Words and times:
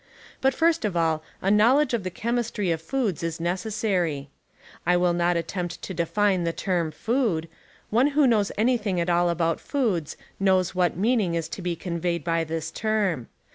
But 0.41 0.55
first 0.55 0.83
of 0.83 0.97
all, 0.97 1.21
a 1.43 1.51
knowledge 1.51 1.93
of 1.93 2.01
the 2.03 2.09
chemistry 2.09 2.71
of 2.71 2.81
foods 2.81 3.21
is 3.21 3.37
neces 3.37 3.73
sary. 3.73 4.31
I 4.83 4.97
will 4.97 5.13
not 5.13 5.37
attempt 5.37 5.79
to 5.83 5.93
define 5.93 6.43
the 6.43 6.51
term 6.51 6.89
"food"— 6.89 7.47
one 7.91 8.07
who 8.17 8.25
knows 8.25 8.51
anything 8.57 8.99
at 8.99 9.11
all 9.11 9.29
about 9.29 9.59
foods 9.59 10.17
knows 10.39 10.73
what 10.73 10.97
meaning 10.97 11.35
is 11.35 11.47
to 11.49 11.61
be 11.61 11.75
conveyed 11.75 12.23
by 12.23 12.43
this 12.43 12.71
term. 12.71 13.27